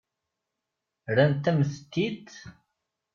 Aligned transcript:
Rrant-am-tent-id. 1.15 2.27